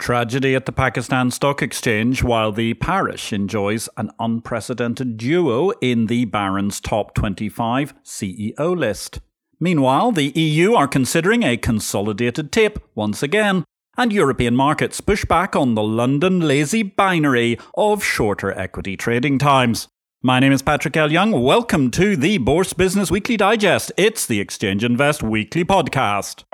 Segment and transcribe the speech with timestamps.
[0.00, 6.24] Tragedy at the Pakistan Stock Exchange while the parish enjoys an unprecedented duo in the
[6.24, 9.20] Barron's Top 25 CEO list.
[9.60, 13.64] Meanwhile, the EU are considering a consolidated tape once again,
[13.98, 19.86] and European markets push back on the London lazy binary of shorter equity trading times.
[20.22, 21.12] My name is Patrick L.
[21.12, 21.30] Young.
[21.42, 23.92] Welcome to the Bourse Business Weekly Digest.
[23.98, 26.44] It's the Exchange Invest Weekly Podcast.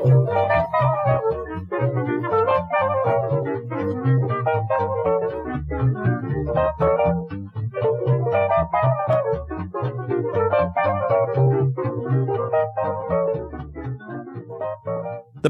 [0.00, 0.04] The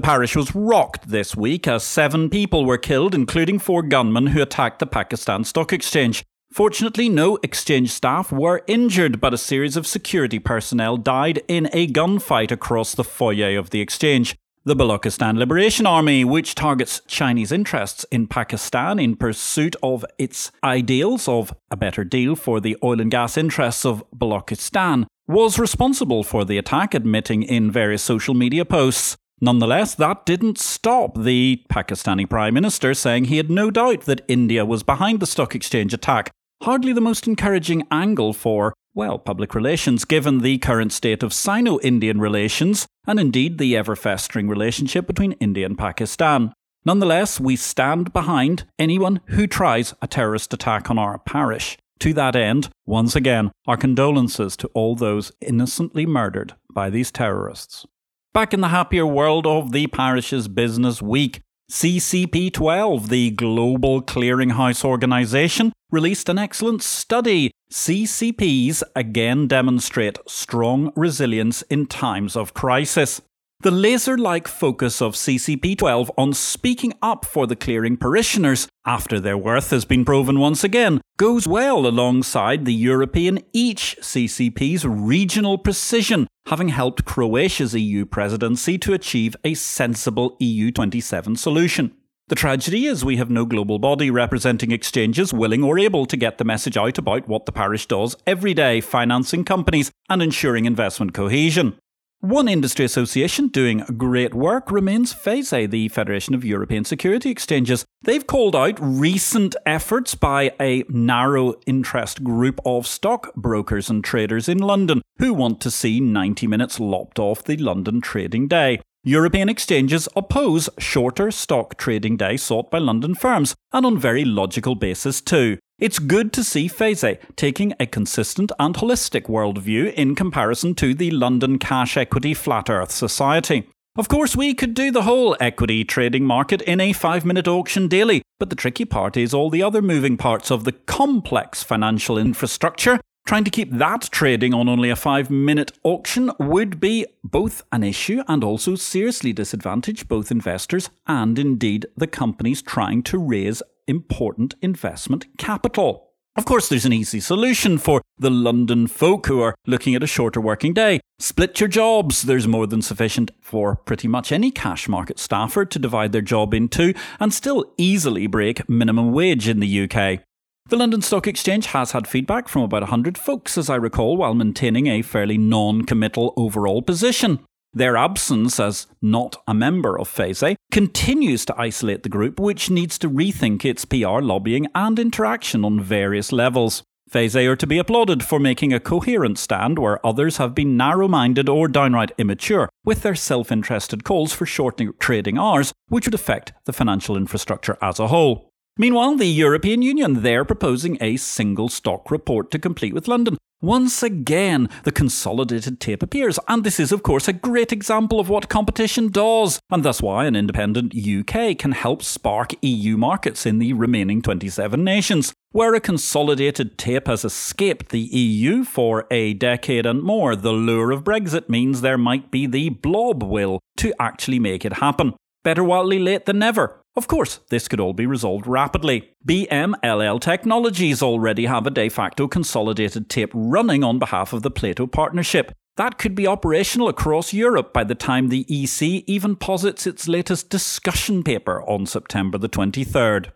[0.01, 4.79] parish was rocked this week as seven people were killed, including four gunmen who attacked
[4.79, 6.25] the Pakistan Stock Exchange.
[6.53, 11.87] Fortunately, no exchange staff were injured, but a series of security personnel died in a
[11.87, 14.35] gunfight across the foyer of the exchange.
[14.65, 21.29] The Balochistan Liberation Army, which targets Chinese interests in Pakistan in pursuit of its ideals
[21.29, 26.45] of a better deal for the oil and gas interests of Balochistan, was responsible for
[26.45, 29.17] the attack, admitting in various social media posts.
[29.41, 34.67] Nonetheless, that didn't stop the Pakistani Prime Minister saying he had no doubt that India
[34.67, 36.31] was behind the stock exchange attack.
[36.63, 41.79] Hardly the most encouraging angle for, well, public relations, given the current state of Sino
[41.81, 46.53] Indian relations, and indeed the ever festering relationship between India and Pakistan.
[46.85, 51.79] Nonetheless, we stand behind anyone who tries a terrorist attack on our parish.
[52.01, 57.87] To that end, once again, our condolences to all those innocently murdered by these terrorists.
[58.35, 65.73] Back in the happier world of the parish's business week, CCP12, the Global Clearinghouse Organization,
[65.91, 67.51] released an excellent study.
[67.71, 73.21] CCPs again demonstrate strong resilience in times of crisis.
[73.61, 79.19] The laser like focus of CCP 12 on speaking up for the clearing parishioners after
[79.19, 85.59] their worth has been proven once again goes well alongside the European each CCP's regional
[85.59, 91.93] precision, having helped Croatia's EU presidency to achieve a sensible EU 27 solution.
[92.29, 96.39] The tragedy is we have no global body representing exchanges willing or able to get
[96.39, 101.13] the message out about what the parish does every day, financing companies and ensuring investment
[101.13, 101.77] cohesion.
[102.21, 107.85] One industry association doing great work remains FESE, the Federation of European Security Exchanges.
[108.03, 114.59] They've called out recent efforts by a narrow interest group of stockbrokers and traders in
[114.59, 118.81] London who want to see 90 minutes lopped off the London trading day.
[119.05, 124.75] European exchanges oppose shorter stock trading days sought by London firms, and on very logical
[124.75, 125.57] basis too.
[125.79, 131.13] It's good to see FESE taking a consistent and holistic worldview in comparison to the
[131.13, 133.69] London Cash Equity Flat Earth Society.
[133.97, 137.87] Of course, we could do the whole equity trading market in a five minute auction
[137.87, 142.19] daily, but the tricky part is all the other moving parts of the complex financial
[142.19, 143.01] infrastructure.
[143.29, 147.85] Trying to keep that trading on only a five minute auction would be both an
[147.85, 154.55] issue and also seriously disadvantage both investors and indeed the companies trying to raise important
[154.63, 156.09] investment capital.
[156.37, 160.07] Of course, there's an easy solution for the London folk who are looking at a
[160.07, 160.99] shorter working day.
[161.19, 162.23] Split your jobs.
[162.23, 166.55] There's more than sufficient for pretty much any cash market staffer to divide their job
[166.55, 170.21] into and still easily break minimum wage in the UK.
[170.69, 174.35] The London Stock Exchange has had feedback from about 100 folks, as I recall, while
[174.35, 177.39] maintaining a fairly non committal overall position.
[177.73, 182.99] Their absence as not a member of FESE continues to isolate the group, which needs
[182.99, 186.83] to rethink its PR lobbying and interaction on various levels.
[187.09, 191.09] FESE are to be applauded for making a coherent stand where others have been narrow
[191.09, 196.15] minded or downright immature with their self interested calls for shortening trading hours, which would
[196.15, 198.49] affect the financial infrastructure as a whole.
[198.79, 204.05] Meanwhile, the European Union, they're proposing a single stock report to complete with London, once
[204.05, 208.49] again, the consolidated tape appears, and this is, of course, a great example of what
[208.49, 213.73] competition does, and thus why an independent UK can help spark EU markets in the
[213.73, 215.33] remaining 27 nations.
[215.51, 220.93] Where a consolidated tape has escaped the EU for a decade and more, the lure
[220.93, 225.15] of Brexit means there might be the blob will to actually make it happen.
[225.43, 226.78] Better wildly late than never.
[226.99, 229.11] Of course, this could all be resolved rapidly.
[229.25, 234.89] BMLL Technologies already have a de facto consolidated tape running on behalf of the Plato
[234.89, 235.53] Partnership.
[235.77, 240.51] That could be operational across Europe by the time the EC even posits its latest
[240.51, 243.31] discussion paper on September the 23rd.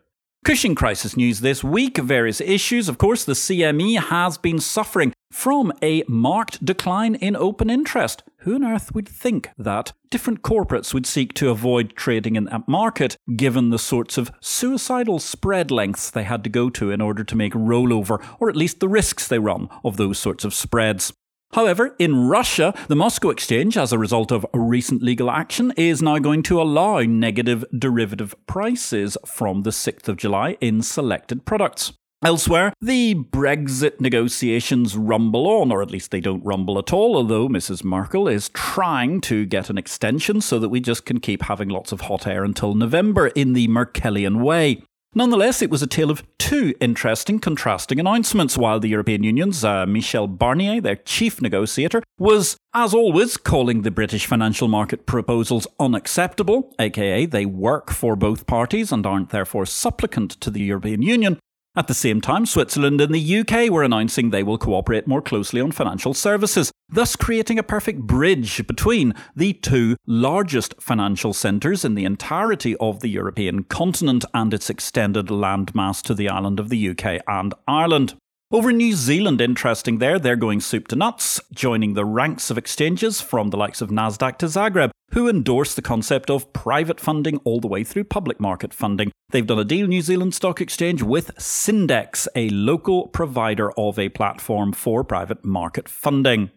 [0.44, 1.98] Cushing crisis news this week.
[1.98, 2.88] Various issues.
[2.88, 8.22] Of course, the CME has been suffering from a marked decline in open interest.
[8.38, 12.68] Who on earth would think that different corporates would seek to avoid trading in that
[12.68, 17.24] market, given the sorts of suicidal spread lengths they had to go to in order
[17.24, 21.12] to make rollover, or at least the risks they run of those sorts of spreads?
[21.52, 26.18] However, in Russia, the Moscow Exchange, as a result of recent legal action, is now
[26.18, 31.92] going to allow negative derivative prices from the 6th of July in selected products.
[32.24, 37.48] Elsewhere, the Brexit negotiations rumble on, or at least they don't rumble at all, although
[37.48, 37.82] Mrs.
[37.82, 41.90] Merkel is trying to get an extension so that we just can keep having lots
[41.90, 44.84] of hot air until November in the Merkelian way.
[45.16, 49.84] Nonetheless, it was a tale of two interesting contrasting announcements while the European Union's uh,
[49.84, 56.72] Michel Barnier, their chief negotiator, was, as always, calling the British financial market proposals unacceptable,
[56.78, 61.38] aka they work for both parties and aren't therefore supplicant to the European Union,
[61.74, 65.58] at the same time, Switzerland and the UK were announcing they will cooperate more closely
[65.58, 71.94] on financial services, thus creating a perfect bridge between the two largest financial centres in
[71.94, 76.90] the entirety of the European continent and its extended landmass to the island of the
[76.90, 78.14] UK and Ireland.
[78.52, 82.58] Over in New Zealand, interesting there, they're going soup to nuts, joining the ranks of
[82.58, 87.38] exchanges from the likes of Nasdaq to Zagreb, who endorse the concept of private funding
[87.44, 89.10] all the way through public market funding.
[89.30, 94.10] They've done a deal, New Zealand Stock Exchange, with Syndex, a local provider of a
[94.10, 96.50] platform for private market funding.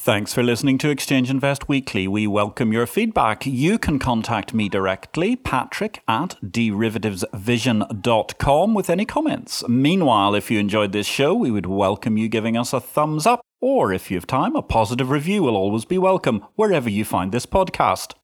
[0.00, 2.06] Thanks for listening to Exchange Invest Weekly.
[2.06, 3.44] We welcome your feedback.
[3.44, 9.68] You can contact me directly, patrick at derivativesvision.com, with any comments.
[9.68, 13.40] Meanwhile, if you enjoyed this show, we would welcome you giving us a thumbs up,
[13.60, 17.32] or if you have time, a positive review will always be welcome wherever you find
[17.32, 18.14] this podcast.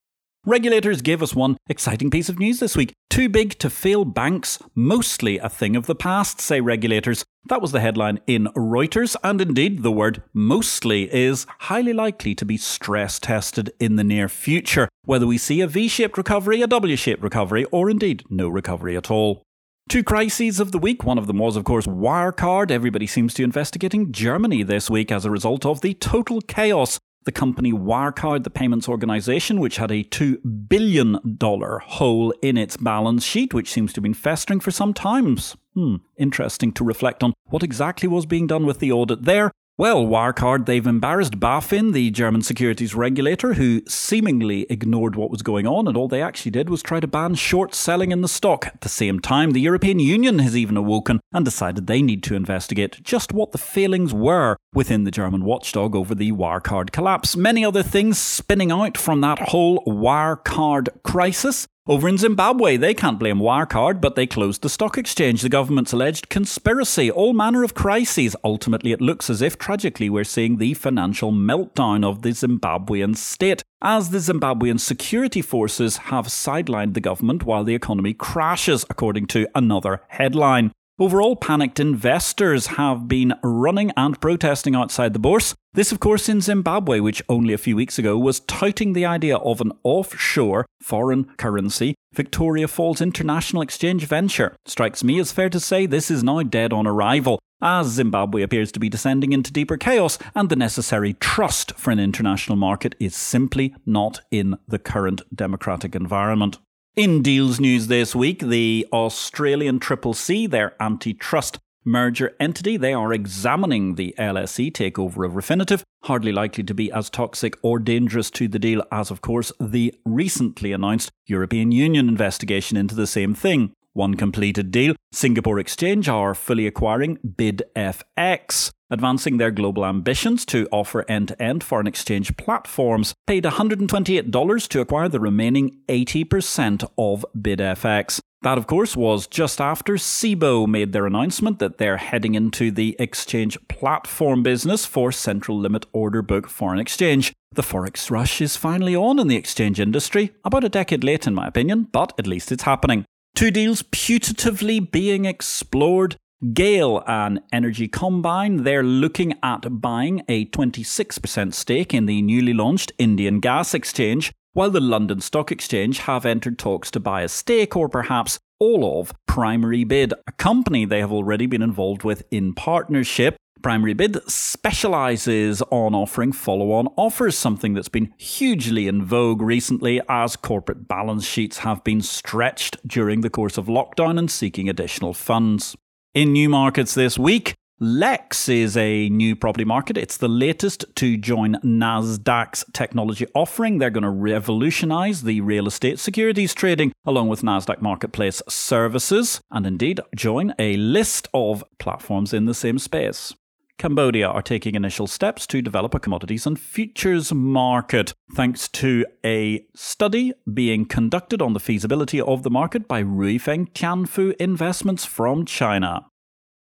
[0.47, 2.93] Regulators gave us one exciting piece of news this week.
[3.09, 7.25] Too big to fail banks, mostly a thing of the past, say regulators.
[7.47, 12.45] That was the headline in Reuters, and indeed the word mostly is highly likely to
[12.45, 16.67] be stress tested in the near future, whether we see a V shaped recovery, a
[16.67, 19.43] W shaped recovery, or indeed no recovery at all.
[19.89, 21.05] Two crises of the week.
[21.05, 22.71] One of them was, of course, Wirecard.
[22.71, 26.99] Everybody seems to be investigating Germany this week as a result of the total chaos
[27.25, 33.25] the company Wirecard, the payments organization, which had a $2 billion hole in its balance
[33.25, 35.57] sheet, which seems to have been festering for some times.
[35.75, 39.51] Hmm, interesting to reflect on what exactly was being done with the audit there.
[39.77, 45.67] Well, Wirecard, they've embarrassed BaFin, the German securities regulator, who seemingly ignored what was going
[45.67, 48.69] on, and all they actually did was try to ban short selling in the stock.
[48.69, 52.37] At the same time, the European Union has even awoken and decided they need to
[52.37, 57.37] investigate just what the failings were within the German watchdog over the Wirecard collapse.
[57.37, 61.67] Many other things spinning out from that whole Wirecard crisis.
[61.87, 65.43] Over in Zimbabwe, they can't blame Wirecard, but they closed the stock exchange.
[65.43, 68.35] The government's alleged conspiracy, all manner of crises.
[68.43, 73.63] Ultimately, it looks as if, tragically, we're seeing the financial meltdown of the Zimbabwean state,
[73.83, 79.47] as the Zimbabwean security forces have sidelined the government while the economy crashes, according to
[79.55, 80.73] another headline.
[80.97, 85.53] Overall, panicked investors have been running and protesting outside the bourse.
[85.73, 89.37] This, of course, in Zimbabwe, which only a few weeks ago was touting the idea
[89.39, 94.55] of an offshore foreign currency Victoria Falls International Exchange venture.
[94.67, 98.71] Strikes me as fair to say this is now dead on arrival, as Zimbabwe appears
[98.71, 103.17] to be descending into deeper chaos, and the necessary trust for an international market is
[103.17, 106.59] simply not in the current democratic environment.
[106.97, 113.13] In deals news this week, the Australian Triple C, their antitrust merger entity, they are
[113.13, 118.47] examining the LSE takeover of Refinitiv, hardly likely to be as toxic or dangerous to
[118.47, 123.73] the deal as, of course, the recently announced European Union investigation into the same thing.
[123.93, 131.05] One completed deal, Singapore Exchange are fully acquiring BidFX, advancing their global ambitions to offer
[131.07, 138.21] end to end foreign exchange platforms, paid $128 to acquire the remaining 80% of BidFX.
[138.41, 142.95] That, of course, was just after Cboe made their announcement that they're heading into the
[142.99, 147.33] exchange platform business for central limit order book foreign exchange.
[147.53, 151.35] The Forex rush is finally on in the exchange industry, about a decade late, in
[151.35, 153.07] my opinion, but at least it's happening.
[153.35, 156.17] Two deals putatively being explored.
[156.53, 162.93] GAIL and Energy Combine, they're looking at buying a 26% stake in the newly launched
[162.99, 167.77] Indian Gas Exchange, while the London Stock Exchange have entered talks to buy a stake
[167.77, 173.37] or perhaps all of PrimaryBid, a company they have already been involved with in partnership.
[173.63, 180.37] PrimaryBid specializes on offering follow on offers, something that's been hugely in vogue recently as
[180.37, 185.75] corporate balance sheets have been stretched during the course of lockdown and seeking additional funds.
[186.15, 189.99] In new markets this week, Lex is a new property market.
[189.99, 193.79] It's the latest to join NASDAQ's technology offering.
[193.79, 199.67] They're going to revolutionize the real estate securities trading along with NASDAQ Marketplace services and
[199.67, 203.35] indeed join a list of platforms in the same space.
[203.79, 209.65] Cambodia are taking initial steps to develop a commodities and futures market, thanks to a
[209.75, 216.07] study being conducted on the feasibility of the market by Ruifeng Tianfu Investments from China.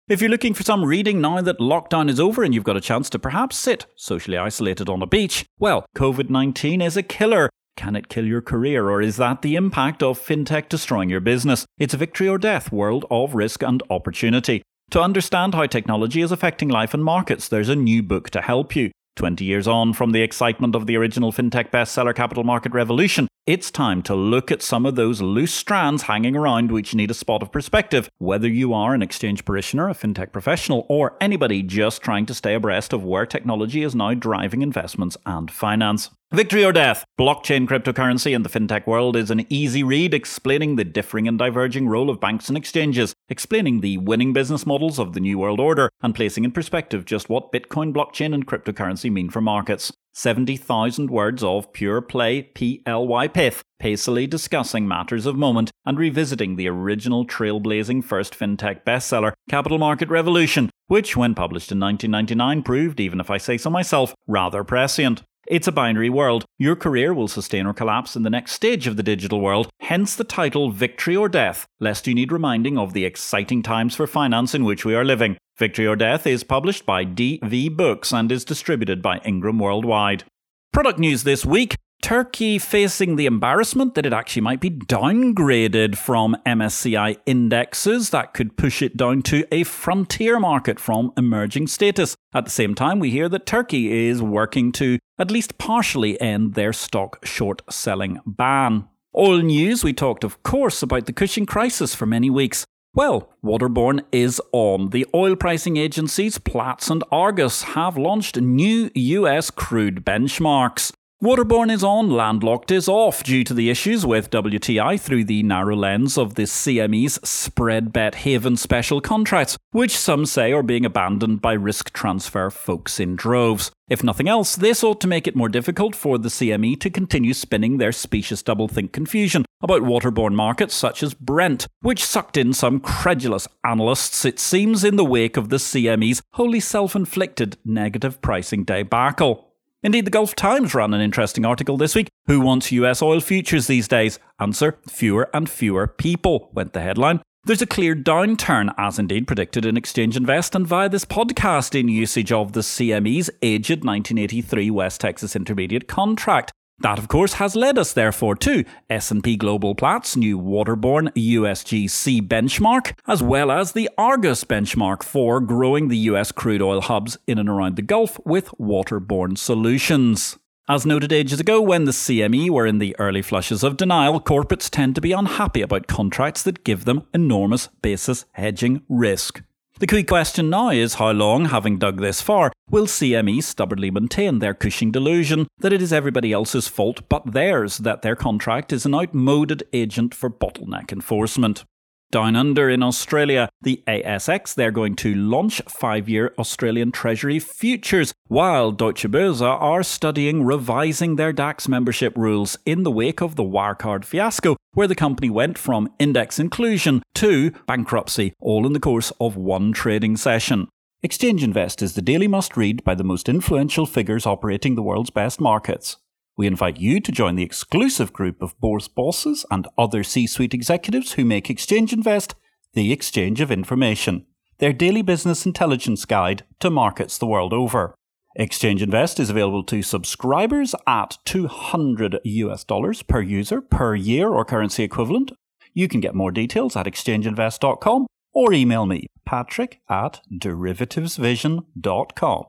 [0.10, 2.82] If you're looking for some reading now that lockdown is over and you've got a
[2.82, 7.50] chance to perhaps sit socially isolated on a beach, well, COVID 19 is a killer.
[7.78, 11.66] Can it kill your career, or is that the impact of fintech destroying your business?
[11.78, 14.64] It's a victory or death world of risk and opportunity.
[14.92, 18.76] To understand how technology is affecting life and markets, there's a new book to help
[18.76, 18.90] you.
[19.18, 23.70] 20 years on from the excitement of the original fintech bestseller Capital Market Revolution, it's
[23.70, 27.44] time to look at some of those loose strands hanging around which need a spot
[27.44, 32.26] of perspective, whether you are an exchange parishioner, a fintech professional, or anybody just trying
[32.26, 36.10] to stay abreast of where technology is now driving investments and finance.
[36.32, 40.84] Victory or Death Blockchain Cryptocurrency in the FinTech World is an easy read explaining the
[40.84, 45.20] differing and diverging role of banks and exchanges, explaining the winning business models of the
[45.20, 49.42] New World Order, and placing in perspective just what Bitcoin, blockchain, and cryptocurrency mean for
[49.42, 49.92] markets.
[50.14, 56.68] 70,000 words of pure play PLY pith, pacily discussing matters of moment and revisiting the
[56.68, 63.20] original trailblazing first fintech bestseller, Capital Market Revolution, which, when published in 1999, proved, even
[63.20, 65.24] if I say so myself, rather prescient.
[65.50, 66.46] It's a binary world.
[66.60, 70.16] Your career will sustain or collapse in the next stage of the digital world, hence
[70.16, 74.54] the title Victory or Death, lest you need reminding of the exciting times for finance
[74.54, 75.38] in which we are living.
[75.58, 80.24] Victory or Death is published by DV Books and is distributed by Ingram Worldwide.
[80.72, 86.38] Product news this week Turkey facing the embarrassment that it actually might be downgraded from
[86.46, 92.16] MSCI indexes that could push it down to a frontier market from emerging status.
[92.34, 96.54] At the same time, we hear that Turkey is working to at least partially end
[96.54, 98.88] their stock short selling ban.
[99.16, 102.66] Oil news, we talked, of course, about the Cushing crisis for many weeks.
[102.96, 104.90] Well, Waterborne is on.
[104.92, 110.92] The oil pricing agencies Platts and Argus have launched new US crude benchmarks.
[111.22, 115.76] Waterborne is on, landlocked is off due to the issues with WTI through the narrow
[115.76, 121.42] lens of the CME's spread bet haven special contracts, which some say are being abandoned
[121.42, 123.70] by risk transfer folks in droves.
[123.90, 127.34] If nothing else, this ought to make it more difficult for the CME to continue
[127.34, 132.80] spinning their specious doublethink confusion about waterborne markets such as Brent, which sucked in some
[132.80, 138.64] credulous analysts, it seems, in the wake of the CME's wholly self inflicted negative pricing
[138.64, 139.49] debacle.
[139.82, 142.10] Indeed, the Gulf Times ran an interesting article this week.
[142.26, 144.20] Who wants US oil futures these days?
[144.38, 147.22] Answer Fewer and fewer people, went the headline.
[147.46, 151.88] There's a clear downturn, as indeed predicted in Exchange Invest and via this podcast, in
[151.88, 156.52] usage of the CME's aged 1983 West Texas Intermediate contract.
[156.82, 162.94] That, of course, has led us, therefore, to S&P Global Platts' new waterborne USGC benchmark,
[163.06, 167.50] as well as the Argus benchmark for growing the US crude oil hubs in and
[167.50, 170.38] around the Gulf with waterborne solutions.
[170.70, 174.70] As noted ages ago, when the CME were in the early flushes of denial, corporates
[174.70, 179.42] tend to be unhappy about contracts that give them enormous basis hedging risk.
[179.80, 184.40] The key question now is how long, having dug this far, will CME stubbornly maintain
[184.40, 188.86] their Cushing delusion that it is everybody else's fault but theirs that their contract is
[188.86, 191.64] an outmoded agent for bottleneck enforcement?
[192.12, 198.16] Down under in Australia, the ASX, they're going to launch five year Australian Treasury futures,
[198.28, 203.44] while Deutsche Börse are studying revising their DAX membership rules in the wake of the
[203.44, 209.12] Wirecard fiasco, where the company went from index inclusion to bankruptcy, all in the course
[209.22, 210.68] of one trading session.
[211.04, 215.12] Exchange Invest is the daily must read by the most influential figures operating the world's
[215.12, 215.98] best markets.
[216.40, 220.54] We invite you to join the exclusive group of bourse bosses and other C suite
[220.54, 222.34] executives who make Exchange Invest
[222.74, 224.26] the exchange of information,
[224.60, 227.94] their daily business intelligence guide to markets the world over.
[228.38, 234.46] Exchange Invest is available to subscribers at 200 US dollars per user per year or
[234.46, 235.34] currency equivalent.
[235.74, 242.44] You can get more details at exchangeinvest.com or email me, patrick at derivativesvision.com.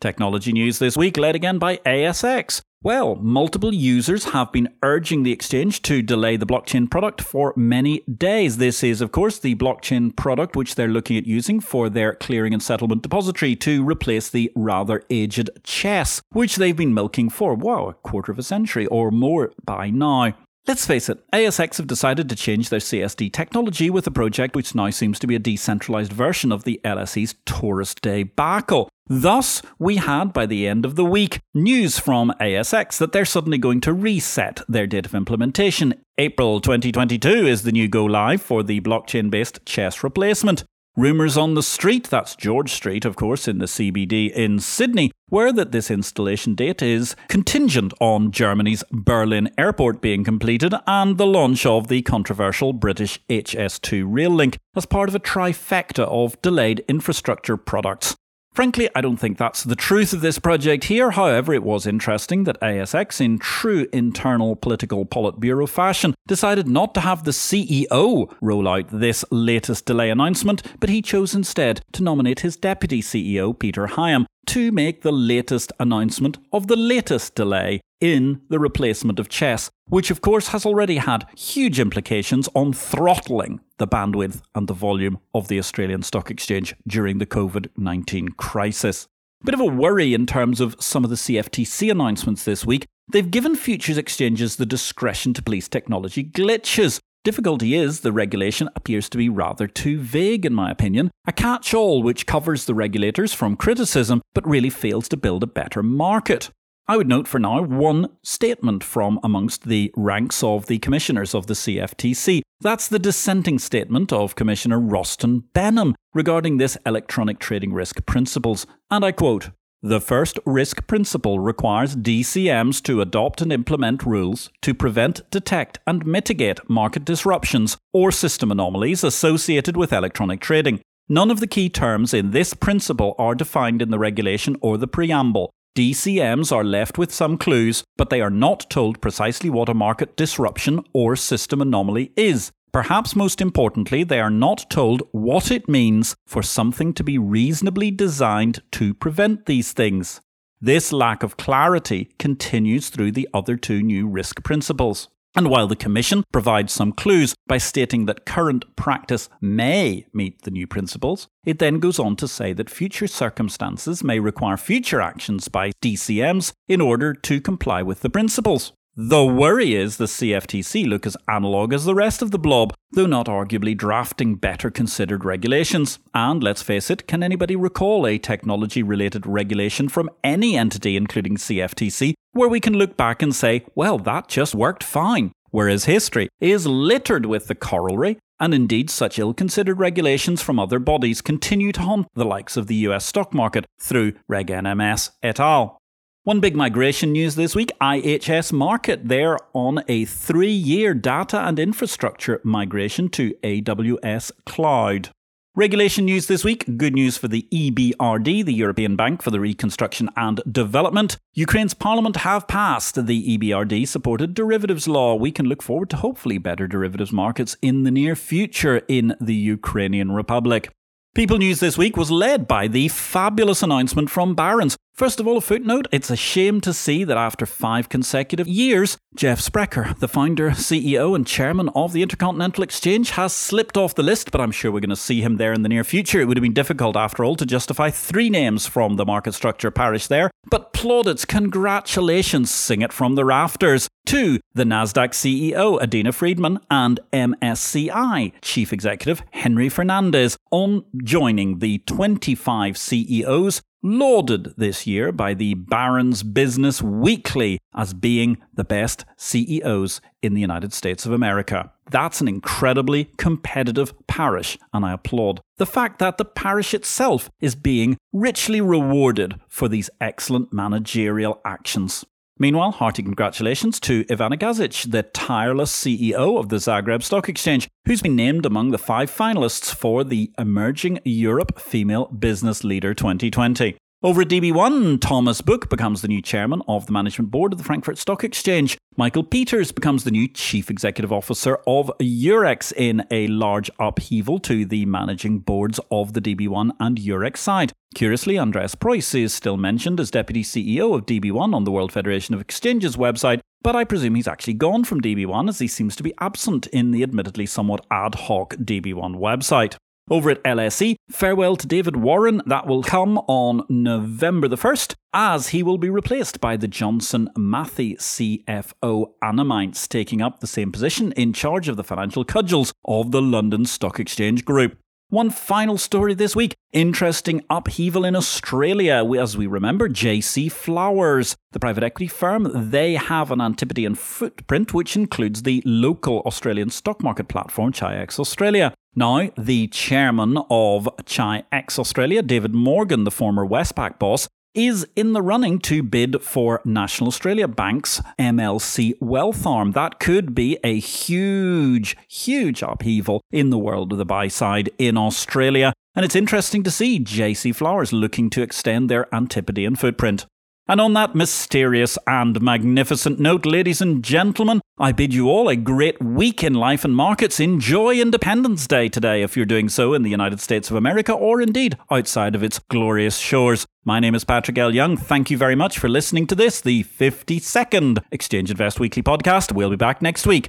[0.00, 2.60] Technology news this week led again by ASX.
[2.86, 8.02] Well, multiple users have been urging the exchange to delay the blockchain product for many
[8.02, 8.58] days.
[8.58, 12.52] This is, of course, the blockchain product which they're looking at using for their clearing
[12.52, 17.88] and settlement depository to replace the rather aged CHESS, which they've been milking for, wow,
[17.88, 20.34] a quarter of a century or more by now.
[20.68, 24.76] Let's face it, ASX have decided to change their CSD technology with a project which
[24.76, 28.88] now seems to be a decentralized version of the LSE's Taurus Day debacle.
[29.08, 33.56] Thus, we had by the end of the week news from ASX that they're suddenly
[33.56, 35.94] going to reset their date of implementation.
[36.18, 40.64] April 2022 is the new go live for the blockchain based CHESS replacement.
[40.96, 45.52] Rumours on the street, that's George Street, of course, in the CBD in Sydney, were
[45.52, 51.66] that this installation date is contingent on Germany's Berlin airport being completed and the launch
[51.66, 57.58] of the controversial British HS2 rail link as part of a trifecta of delayed infrastructure
[57.58, 58.16] products.
[58.56, 61.10] Frankly, I don't think that's the truth of this project here.
[61.10, 67.00] However, it was interesting that ASX, in true internal political Politburo fashion, decided not to
[67.00, 72.40] have the CEO roll out this latest delay announcement, but he chose instead to nominate
[72.40, 78.40] his deputy CEO, Peter Hiom, to make the latest announcement of the latest delay in
[78.48, 83.86] the replacement of CHESS, which of course has already had huge implications on throttling the
[83.86, 89.08] bandwidth and the volume of the Australian Stock Exchange during the COVID 19 crisis.
[89.44, 92.86] Bit of a worry in terms of some of the CFTC announcements this week.
[93.12, 99.08] They've given futures exchanges the discretion to police technology glitches, Difficulty is, the regulation appears
[99.08, 103.32] to be rather too vague, in my opinion, a catch all which covers the regulators
[103.32, 106.50] from criticism but really fails to build a better market.
[106.86, 111.48] I would note for now one statement from amongst the ranks of the commissioners of
[111.48, 112.42] the CFTC.
[112.60, 118.68] That's the dissenting statement of Commissioner Rostin Behnam regarding this electronic trading risk principles.
[118.88, 119.50] And I quote
[119.82, 126.06] the first risk principle requires DCMs to adopt and implement rules to prevent, detect, and
[126.06, 130.80] mitigate market disruptions or system anomalies associated with electronic trading.
[131.08, 134.88] None of the key terms in this principle are defined in the regulation or the
[134.88, 135.50] preamble.
[135.76, 140.16] DCMs are left with some clues, but they are not told precisely what a market
[140.16, 142.50] disruption or system anomaly is.
[142.76, 147.90] Perhaps most importantly, they are not told what it means for something to be reasonably
[147.90, 150.20] designed to prevent these things.
[150.60, 155.08] This lack of clarity continues through the other two new risk principles.
[155.34, 160.50] And while the Commission provides some clues by stating that current practice may meet the
[160.50, 165.48] new principles, it then goes on to say that future circumstances may require future actions
[165.48, 168.74] by DCMs in order to comply with the principles.
[168.98, 173.04] The worry is the CFTC look as analogue as the rest of the blob, though
[173.04, 175.98] not arguably drafting better considered regulations.
[176.14, 181.36] And let's face it, can anybody recall a technology related regulation from any entity, including
[181.36, 185.30] CFTC, where we can look back and say, well, that just worked fine?
[185.50, 190.78] Whereas history is littered with the corollary and indeed, such ill considered regulations from other
[190.78, 195.40] bodies continue to haunt the likes of the US stock market through Reg NMS et
[195.40, 195.78] al.
[196.26, 199.02] One big migration news this week IHS Markit.
[199.04, 205.10] They're on a three year data and infrastructure migration to AWS Cloud.
[205.54, 206.76] Regulation news this week.
[206.76, 211.16] Good news for the EBRD, the European Bank for the Reconstruction and Development.
[211.34, 215.14] Ukraine's parliament have passed the EBRD supported derivatives law.
[215.14, 219.36] We can look forward to hopefully better derivatives markets in the near future in the
[219.36, 220.72] Ukrainian Republic.
[221.14, 225.36] People News this week was led by the fabulous announcement from Barron's First of all,
[225.36, 230.08] a footnote it's a shame to see that after five consecutive years, Jeff Sprecher, the
[230.08, 234.50] founder, CEO, and chairman of the Intercontinental Exchange, has slipped off the list, but I'm
[234.50, 236.22] sure we're going to see him there in the near future.
[236.22, 239.70] It would have been difficult, after all, to justify three names from the market structure
[239.70, 240.30] parish there.
[240.48, 247.00] But plaudits, congratulations, sing it from the rafters to the NASDAQ CEO, Adena Friedman, and
[247.12, 255.54] MSCI Chief Executive Henry Fernandez on joining the 25 CEOs lauded this year by the
[255.54, 261.72] Barron's Business Weekly as being the best CEOs in the United States of America.
[261.88, 267.54] That's an incredibly competitive parish, and I applaud the fact that the parish itself is
[267.54, 272.04] being richly rewarded for these excellent managerial actions.
[272.38, 278.02] Meanwhile, hearty congratulations to Ivana Gazic, the tireless CEO of the Zagreb Stock Exchange, who's
[278.02, 283.78] been named among the five finalists for the Emerging Europe Female Business Leader 2020.
[284.02, 287.64] Over at DB1, Thomas Book becomes the new chairman of the management board of the
[287.64, 288.76] Frankfurt Stock Exchange.
[288.94, 294.66] Michael Peters becomes the new chief executive officer of Eurex in a large upheaval to
[294.66, 297.72] the managing boards of the DB1 and Eurex side.
[297.94, 302.34] Curiously, Andreas Preuss is still mentioned as deputy CEO of DB1 on the World Federation
[302.34, 306.02] of Exchanges website, but I presume he's actually gone from DB1 as he seems to
[306.02, 309.76] be absent in the admittedly somewhat ad hoc DB1 website.
[310.08, 312.40] Over at LSE, farewell to David Warren.
[312.46, 317.28] That will come on November the 1st, as he will be replaced by the Johnson
[317.36, 323.10] Matthey CFO Manz, taking up the same position in charge of the financial cudgels of
[323.10, 324.78] the London Stock Exchange Group.
[325.08, 329.04] One final story this week interesting upheaval in Australia.
[329.16, 334.96] As we remember, JC Flowers, the private equity firm, they have an Antipodean footprint which
[334.96, 338.74] includes the local Australian stock market platform, Chi-X Australia.
[338.96, 345.22] Now, the chairman of Chi-X Australia, David Morgan, the former Westpac boss, is in the
[345.22, 349.72] running to bid for National Australia Bank's MLC Wealth Arm.
[349.72, 354.96] That could be a huge, huge upheaval in the world of the buy side in
[354.96, 355.74] Australia.
[355.94, 360.26] And it's interesting to see JC Flowers looking to extend their Antipodean footprint.
[360.68, 365.54] And on that mysterious and magnificent note, ladies and gentlemen, I bid you all a
[365.54, 367.38] great week in life and markets.
[367.38, 371.40] Enjoy Independence Day today if you're doing so in the United States of America or
[371.40, 373.64] indeed outside of its glorious shores.
[373.84, 374.74] My name is Patrick L.
[374.74, 374.96] Young.
[374.96, 379.52] Thank you very much for listening to this, the 52nd Exchange Invest Weekly podcast.
[379.52, 380.48] We'll be back next week.